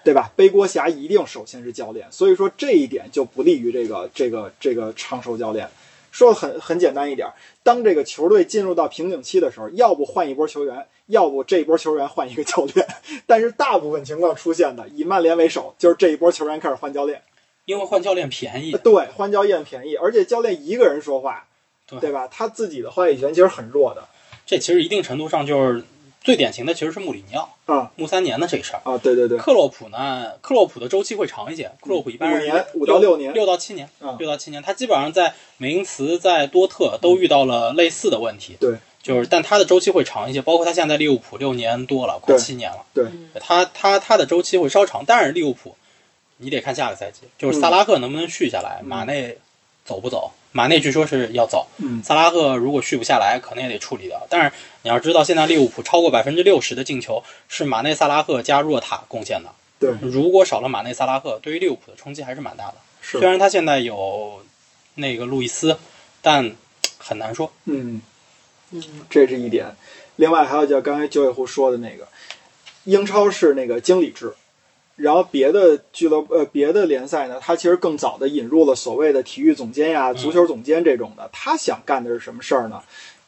[0.03, 0.31] 对吧？
[0.35, 5.69] 背锅侠一定首先是教练，所以说这一点就不利于这个这个这个长寿教练。
[6.09, 7.27] 说的很很简单一点，
[7.61, 12.87] 当这个球队进入到瓶颈期的时候，要不换一波球员，要不这一波球员换一个教练。
[13.27, 17.21] 但是大部分情况出现的，以曼联为首，就是这一波球员开始换教练。
[17.65, 21.45] 因为换教练便宜，对，换教练便宜，而且教练一个人说话，
[21.87, 22.27] 对对吧？
[22.27, 24.07] 他自己的话语权其实很弱的。
[24.45, 25.83] 这其实一定程度上就是
[26.21, 28.81] 最典型的，其实是穆里尼奥啊穆三年的这事儿。
[28.83, 34.61] 啊，对对对，克洛普呢，克洛普的周期会长一些，克洛普一般是五年五到六年六到七年，嗯六到七年。
[34.61, 43.05] 他基本上在美因茨、在多特都遇到了类似的问题，对，就是但他的周期会长一些，包括他现在在利物浦六年多了，快七年了，对
[43.39, 45.75] 他他他的周期会稍长，但是利物浦
[46.41, 49.37] 你得看下个赛季，就是萨拉赫能不能续下来，马内
[49.85, 50.31] 走不走？
[50.51, 54.27] 马内据说是要走，嗯萨拉赫如果续不下来，可能也得处理掉。
[54.29, 54.51] 但是
[54.81, 59.49] 你要知道，现在利物浦超过百分之六十的进球是马内、萨拉赫加若塔贡献的。
[59.79, 62.75] 对，如果少了马内、萨拉赫，对于利物浦的冲击还是蛮大的。
[63.01, 64.43] 是虽然他现在有
[64.95, 65.77] 那个路易斯，
[66.21, 66.53] 但
[66.97, 67.51] 很难说。
[67.65, 68.01] 嗯，
[68.71, 69.73] 嗯这是一点。
[70.17, 72.07] 另外还有就刚才九尾狐说的那个，
[72.83, 74.33] 英超是那个经理制，
[74.95, 81.29] 然后别的俱乐呃别的联赛呢，他其实更早的引入了所谓的体育总监呀、足球总监这种的。
[81.33, 82.81] 他想干的是什么事儿呢？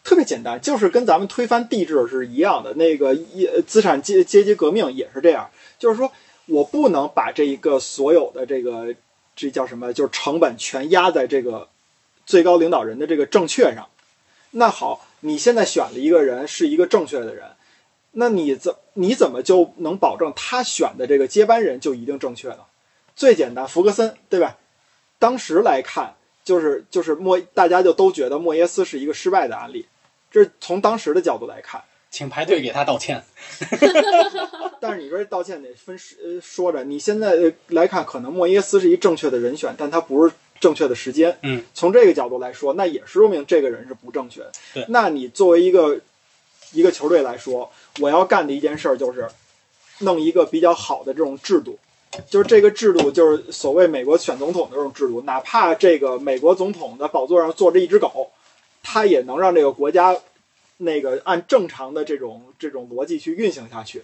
[0.03, 2.73] 特别简单，就是跟咱们推翻帝制是一样的。
[2.73, 5.49] 那个一资产阶阶级革命也是这样，
[5.79, 6.11] 就是说
[6.45, 8.93] 我不能把这一个所有的这个
[9.33, 11.69] 这叫什么，就是成本全压在这个
[12.25, 13.87] 最高领导人的这个正确上。
[14.51, 17.45] 那好，你现在选了一个人是一个正确的人，
[18.13, 22.59] 那你怎你怎么就能保证他选的这个接班人就一定正确呢？
[23.15, 24.57] 最简单，福格森，对吧？
[25.19, 29.85] 当时来看，就是就是莫，大家就都觉得莫耶斯是一个失败的案例，
[30.31, 31.83] 这是从当时的角度来看。
[32.09, 33.23] 请排队给他道歉。
[34.79, 41.37] 但是你这道歉得分呃说着，你现在呃来看，可能莫耶斯是一正确的人选，但他不是正确的时间。
[41.41, 44.51] 嗯，从这个角度来说，那也说明这个人是不正确的。
[44.73, 45.99] 对那你作为一个
[46.71, 49.29] 一个球队来说，我要干的一件事儿就是
[49.99, 51.77] 弄一个比较好的这种制度，
[52.29, 58.31] 就是这个制度就是所谓美国选总统的这种制度，哪怕这个美国总统的宝座上坐着一只狗，
[58.81, 60.17] 他也能让这个国家
[60.77, 64.03] 那个按正常的这种这种逻辑去运行下去，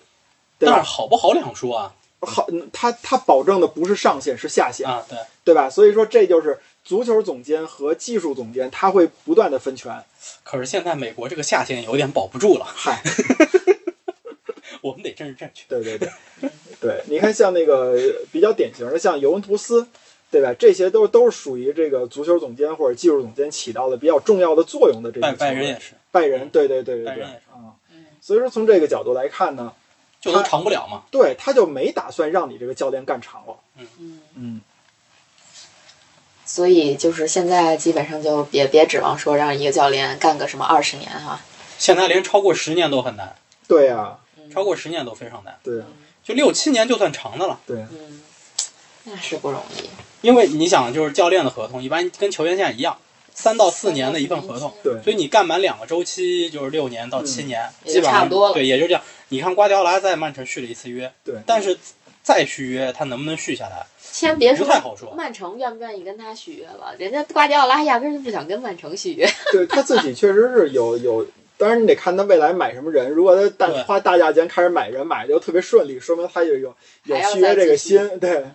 [0.58, 0.82] 但是？
[0.82, 5.06] 好不好两说啊好，嗯他他保证的不是上限，是下限，啊！
[5.08, 5.70] 对，对吧？
[5.70, 10.04] 所以说这就是足球总监和技术总监，他会不断的分权。
[10.44, 13.02] 可是现在美国这个下限有点保不住了，嗨，
[14.90, 15.64] 我们得政治正确。
[15.70, 16.10] 对对对，
[16.82, 17.98] 对，你看像那个
[18.32, 19.88] 比较典型的，像尤文图斯，
[20.32, 20.54] 对吧？
[20.58, 28.06] 这些都都是属于这个足球总监或者技术总监起到了比较重要的作用的这拜种球队拜仁也是，拜仁，对对对对对拜仁也是啊嗯。
[28.22, 29.74] 所以说从这个角度来看呢，
[30.20, 31.04] 就都长不了嘛。
[31.12, 33.56] 对他就没打算让你这个教练干长了。
[33.78, 34.62] 嗯，嗯，
[36.46, 41.40] 所以就是现在基本上就别别指望说让一个教练干个什么二十年哈、
[41.78, 43.36] 现在连超过十年都很难，
[43.68, 44.20] 对呀、
[44.52, 45.84] 超过十年都非常难，对、
[46.24, 47.60] 就六七年就算长的了。
[47.66, 48.22] 对、嗯，
[49.04, 49.90] 那是不容易。
[50.22, 52.98] 因为你想，就是教练的合同一般跟球员现在一样，
[53.34, 55.02] 三到四年的一份合同，对。
[55.02, 58.54] 所以你干满两个周期就是六年到七年，基本上差不多。
[58.54, 59.02] 对，也就这样。
[59.30, 61.36] 你看瓜迪奥拉在曼城续了一次约，对。
[61.46, 61.78] 但是
[62.22, 63.86] 再续约他能不能续下来？
[64.12, 65.14] 先别说不太好说。
[65.14, 69.30] 曼城愿不愿意跟他续约了，人家瓜迪奥拉压根儿就不想跟曼城续约。
[69.52, 71.26] 对他自己确实是有有，
[71.60, 73.12] 当然你得看他未来买什么人。
[73.12, 78.18] 如果他大花大价钱开始买人，买的又特别顺利，说明他有有有续约这个心。
[78.18, 78.46] 对，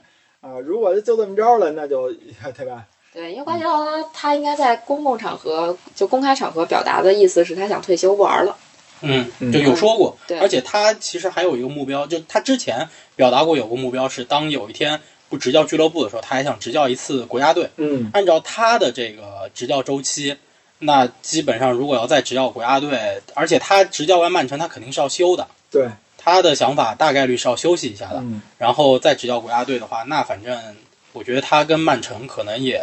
[0.41, 2.87] 啊，如果就这么着了，那就对吧？
[3.13, 8.57] 对，因为瓜迪奥拉他应该在公共场合就公开场合表达的意思是他想退休不玩了。
[9.03, 17.69] 嗯嗯，就有说过，对而且他其实还有一个目标，就他之前表达过有个目标是，当有一天不执教俱乐部的时候，他还想执教一次国家队。
[17.77, 20.37] 嗯，按照他的这个执教周期，
[20.85, 25.49] 那基本上如果要再执教国家队，而且他执教完曼城，他肯定是要休的。
[25.71, 30.77] 对，他的想法大概率是要休息一下的，嗯，然后再执教国家队的话，那反正
[31.13, 32.81] 我觉得他跟曼城可能也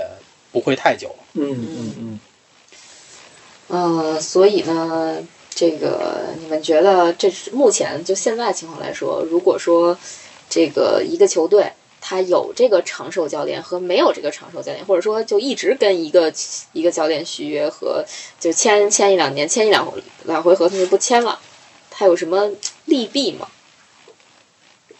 [0.51, 1.15] 不会太久了。
[1.33, 2.19] 嗯嗯
[3.69, 5.17] 嗯，呃、所以呢，
[5.49, 9.97] 这个你们觉得这是目前就现在情况来说，如果说
[10.49, 16.33] 这个一个球队他有这个长寿教练和没有这个长寿教练，或者说就一直跟一个
[16.73, 18.03] 一个教练续约和
[18.39, 19.87] 就签签一两年，签一两
[20.25, 21.39] 两回合同就不签了，
[21.91, 22.51] 他有什么
[22.85, 23.47] 利弊吗？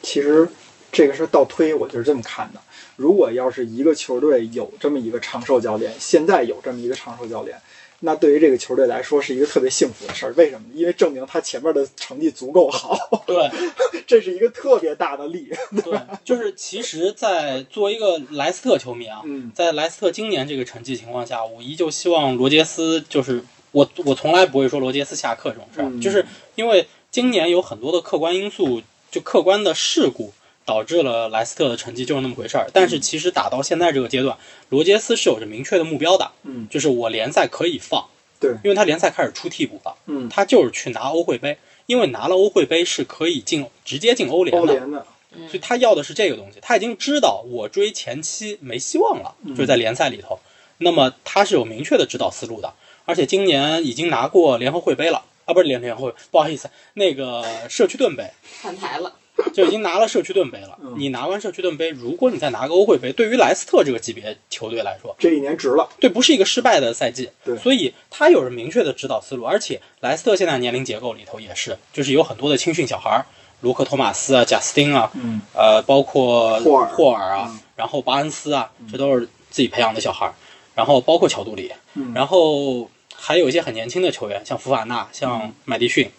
[0.03, 0.47] 其实
[0.91, 2.61] 这个是倒推，我就是这么看的。
[2.95, 7.59] 如果要是一个球队有这么一个长寿教练，现在有这么一个长寿教练，
[8.03, 10.33] 那对于这个球队来说是一个特别幸福的事儿。
[10.35, 10.67] 为什么？
[10.73, 13.49] 因为证明他前面的成绩足够好，对
[14.05, 15.49] 这是一个特别大的利。
[15.83, 30.33] 对，就是其实，在作为一个莱斯特球迷啊，嗯在莱斯特今年这个成绩情况下，我依旧希望罗杰斯就是我我从来不会说罗杰斯下课这种事儿，嗯就是因为今年有很多的客观因素，就客观的事故。
[30.65, 34.37] 导致了莱斯特的成绩就是那么回事儿，但是其实打到现在这个阶段，
[34.69, 36.67] 罗杰斯是有着明确的目标的，嗯。
[36.69, 38.05] 就是我联赛可以放，
[38.39, 38.51] 对。
[38.63, 45.05] 因为他联赛开始出替补了，嗯，他就是去拿欧会杯，因为拿了欧会杯是可以进直接进欧联的，欧联的，
[45.47, 46.59] 所以他要的是这个东西。
[46.61, 49.55] 他已经知道我追前期没希望了，嗯。
[49.55, 50.39] 就是在联赛里头。
[50.83, 52.73] 那么他是有明确的指导思路的，
[53.05, 58.31] 而且今年已经拿过联合会杯了啊，不是联联合会，不好意思，那个社区盾杯，
[58.63, 59.13] 换台了，
[59.53, 60.77] 就已经拿了社区盾杯了。
[60.83, 65.89] 嗯你拿完社区盾杯，如果你再拿个欧会杯，对于莱斯特这个级别球队来说，这一年值了。
[65.99, 67.29] 对，不是一个失败的赛季。
[67.43, 73.25] 对所以他有着明确的指导思路，而且莱斯特现在年龄结构里头也是，就是有很多的青训小孩儿，
[73.61, 80.33] 卢克托马斯啊、贾斯汀啊，嗯，呃，包括霍尔霍尔啊，嗯然后巴恩斯啊，这都是自己培养的小孩儿，
[80.75, 86.11] 然后包括乔杜里，嗯然后还有一些很年轻的球员，像福法纳、像麦迪逊、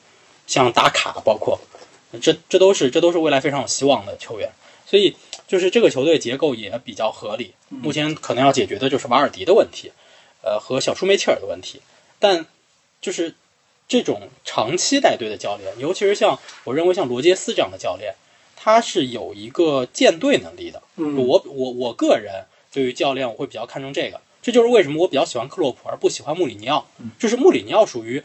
[0.46, 1.61] 像达卡，包括
[2.20, 4.51] 这这都是这都是未来非常有希望的球员，
[4.87, 7.55] 所以就是这个球队结构也比较合理。
[7.68, 9.92] 目前可能要解决的就是瓦尔迪的问题，
[10.42, 11.81] 呃，和小舒梅切尔的问题，
[12.18, 12.46] 但
[13.01, 13.35] 就是
[13.88, 18.14] 这种长期带队的教练，尤其是像我认为像罗杰斯这样的教练，
[18.57, 20.83] 他是有一个建队能力的。
[20.96, 26.87] 嗯我我我个人对于教练我会比较看重这个，这就是为什么我比较喜欢克洛普而不喜欢穆里尼奥。
[26.98, 28.22] 嗯就是穆里尼奥属于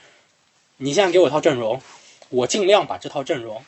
[0.77, 1.81] 你现在给我一套阵容，
[2.29, 3.63] 我尽量把这套阵容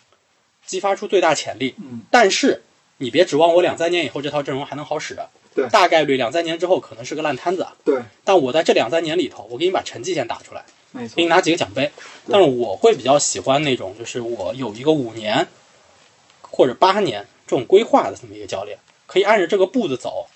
[0.69, 2.61] 激发出最大潜力，嗯但是
[2.97, 5.17] 你别指望我两三年以后这套阵容还能好使。
[5.55, 7.65] 对大概率两三年之后可能是个烂摊子。
[7.83, 11.27] 对，但我在这两三年里头，我给你把成绩先打出来，没错给你。
[11.27, 11.89] 拿几个奖杯。
[12.29, 15.47] 但是我会比较喜欢那种，就是我有一个五年
[16.41, 18.77] 或者八年这种规划的这么一个教练，
[19.07, 20.27] 可以按着这个步子走。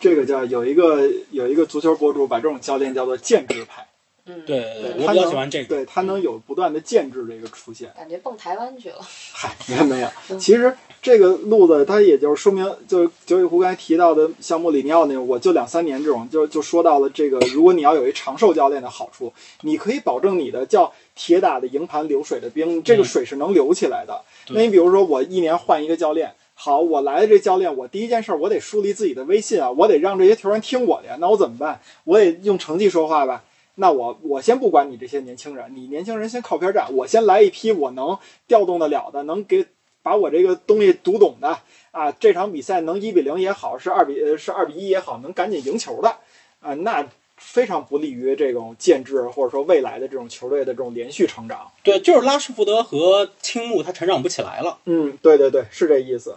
[0.00, 3.86] 这个叫有一个有一个足球博主把这种教练叫做建制派，
[4.24, 5.68] 嗯，对，对对，我比较他能喜欢这个。
[5.68, 7.92] 对他能有不断的建制这个出现。
[7.96, 8.96] 感觉蹦台湾去了。
[9.32, 9.52] 嗨，
[9.84, 10.08] 没有。
[10.38, 19.32] 其实这个路子，它也就是说明，就是九尾狐刚才提到的，像穆里尼奥那种，我就两三年这种，就就说到了这个，如果你要有一长寿教练的好处，
[19.62, 24.22] 你可以保证你的叫铁打的营盘流水的兵，这个嗯水是能流起来的。
[24.46, 26.32] 对那你比如说，我一年换一个教练。
[26.54, 31.16] 好，我来的这教练，我第一件事我得树立自己的威信啊，我得让这些球员听我的呀。
[31.18, 31.80] 那我怎么办？
[32.04, 33.42] 我得用成绩说话吧。
[33.76, 39.66] 那我我先不管你这些年轻人，你年轻人先靠边站，我先来一批我能调动得了的，能给
[40.02, 41.58] 把我这个东西读懂的
[41.90, 46.16] 啊，这场比赛能一比零也好，是二比呃是二比一也好，能赶紧赢球的
[46.60, 51.70] 啊，那非常不利于这种建制或者说未来的这种球队的这种连续成长。
[51.82, 54.78] 对，就是拉什福德和青木他成长不起来了。
[54.84, 56.36] 嗯，对对对，是这意思。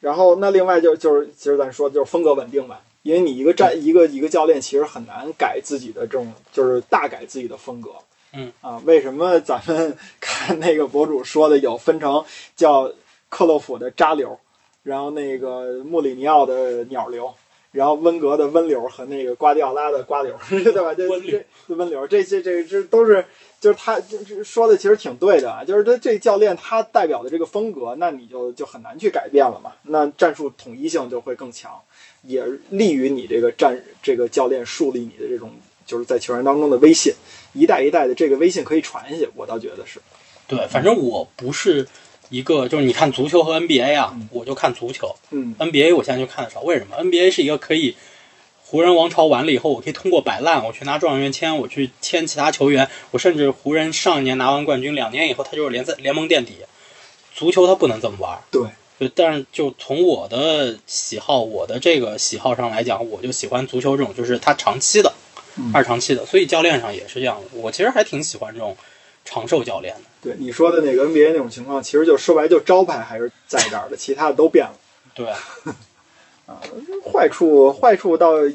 [0.00, 7.90] 然后那另外就就是其实咱说的就是风格稳定吧，因为你一个战一个一个教练其实很难改自己的这种就是大改自己的风格。
[8.34, 12.24] 嗯啊，为什么咱们 看那个博主说的有分成
[12.56, 12.90] 叫
[13.28, 14.38] 克洛普的渣流，
[14.82, 17.34] 然后那个穆里尼奥的鸟流，
[17.72, 20.94] 然后温格的温流和那个瓜迪奥拉的瓜流， 对吧？
[20.94, 21.08] 这
[21.68, 23.24] 这温流这些这这都是
[23.60, 24.00] 就是他
[24.44, 31.80] 说的其实挺对的啊，就是他这教练他代表的这个风格，那你就就很难去改变了嘛，那战术统一性就会更强，
[32.22, 35.50] 也利于你这个战这个教练树立你的这种
[35.86, 37.14] 就是在球员当中的威信，
[37.54, 40.00] 一代一代的这个威信可以传下去，我倒觉得是，
[40.46, 41.86] 对，反正我不是
[42.32, 46.62] 一个，就是你看足球和 NBA 啊，嗯我就看足球嗯，NBA 我现在就看的少。
[46.62, 47.94] 为什么？NBA 是一个可以
[48.64, 56.54] 湖人王朝完了以后，我可以通过摆烂，我去拿状元签，我去签其他球员，我甚至湖人上一年拿完冠军，两年以后他就是联赛联盟垫底。
[57.34, 58.62] 足球他不能这么玩，对，
[58.98, 65.12] 对，但是就从我的喜好，我的这个喜好上来讲，我就喜欢足球这种，就是它长期的，
[65.56, 67.58] 嗯二长期的，所以教练上也是这样的。
[67.58, 68.76] 我其实还挺喜欢这种
[69.24, 70.02] 长寿教练的。
[70.22, 74.74] 对你说的那个 NBA 那种情况，其实就说白就招牌还是在这儿的，其他的都变了。
[75.14, 75.26] 对，
[76.46, 76.60] 啊
[77.12, 78.50] 坏处坏处倒也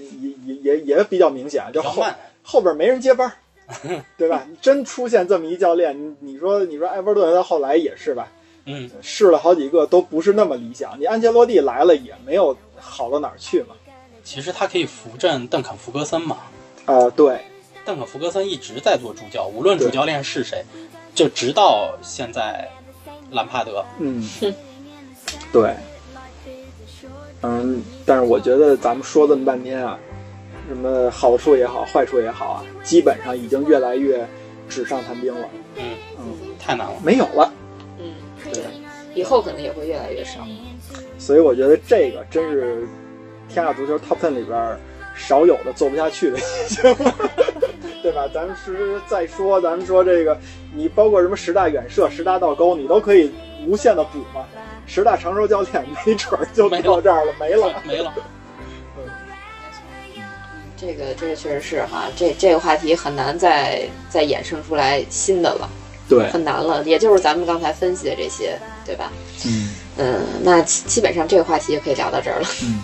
[0.46, 2.04] 也也也比较明显，就后。
[2.50, 3.30] 后边没人接班，
[4.18, 4.48] 对吧？
[4.62, 8.32] 真出现这么一教练，你你说你说埃弗顿到后来也是吧？
[8.64, 10.98] 嗯，试了好几个都不是那么理想。
[10.98, 13.76] 你安切洛蒂来了也没有好到哪儿去嘛。
[14.24, 16.38] 其实他可以扶正邓肯·福格森嘛。
[16.86, 17.42] 啊、对，
[17.88, 20.62] 邓肯·福格森一直在做助教，无论主教练是谁，
[21.16, 22.68] 就直到现在
[23.32, 23.86] 兰帕德。
[23.98, 24.30] 嗯，
[25.54, 25.74] 对，
[27.44, 29.98] 嗯，但是我觉得咱们说这么半天啊，
[30.68, 34.28] 什么好处也好，坏处也好啊，基本上已经越来越
[34.68, 35.48] 纸上谈兵了，
[35.78, 36.26] 嗯，嗯，
[36.60, 37.00] 太难了。
[37.02, 37.54] 没有了。
[38.00, 38.14] 嗯，
[38.52, 38.66] 对，
[39.16, 40.46] 以后可能也会越来越少。
[41.18, 42.86] 所以我觉得这个真是
[43.48, 44.78] 天下足球 Top Ten 里边
[45.16, 46.38] 少有的做不下去的
[48.08, 48.26] 对吧？
[48.34, 50.40] 咱们是再说，咱们说这个，
[50.74, 53.30] 你包括什么十大远射、十大倒钩，你都可以
[53.66, 54.46] 无限的补嘛。
[54.86, 57.74] 十大长寿教练没准儿就到这儿了，没了。
[57.84, 58.14] 没了。
[60.78, 65.70] 这个这个确实是哈，这这个话题很难再再衍生出来新的了，
[66.08, 66.82] 对，很难了。
[66.86, 69.12] 也就是咱们刚才分析的这些，对吧？
[69.46, 72.48] 嗯嗯，那基基本上这个话题就可以聊到这儿了。
[72.64, 72.80] 嗯，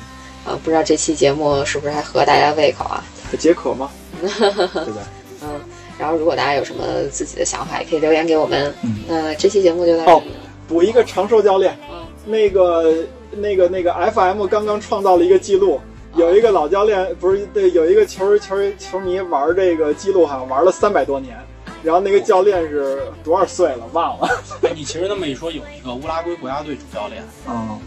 [0.46, 3.02] 啊，不知道这期节目是不是还合大家胃口啊？
[3.40, 3.90] 解渴吗？
[4.28, 5.02] 对吧？
[5.44, 5.60] 嗯，
[6.00, 8.74] 然后如果大家有什么自己的想法，也可以留言给我们。
[8.84, 10.36] 嗯那这期节目就到这里了。
[10.68, 11.78] 补一个长寿教练。
[11.92, 12.94] 嗯，那个
[13.32, 15.82] 那个那个 FM 刚刚创造了一个记录，
[16.16, 21.38] 有一个老教练不是对，有一个球球球迷玩这个记录，好像玩了三百多年。
[21.84, 23.86] 然后那个教练是多少岁了？
[23.92, 24.30] 忘了。
[24.64, 27.78] 哎，你其实那么一说，有一个乌拉圭国家队主教练，嗯，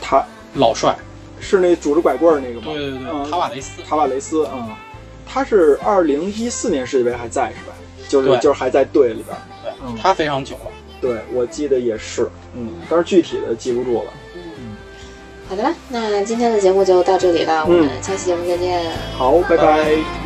[0.00, 0.24] 他
[0.54, 0.96] 老帅，
[1.44, 2.72] 是那拄着拐棍儿那个吗？
[2.72, 3.70] 对对对，嗯塔瓦雷斯。
[3.88, 4.70] 塔瓦雷斯，嗯，
[5.24, 7.74] 他是二零一四年世界杯还在是吧？
[8.08, 9.36] 就是就是还在队里边。
[9.62, 10.70] 对嗯，他非常久了。
[11.00, 14.10] 对，我记得也是，嗯，但是具体的记不住了。
[14.34, 14.40] 嗯
[15.46, 18.82] 好的吧，那今天的节目就到这里了，我们下期节目再见。
[19.14, 20.23] 好，拜拜。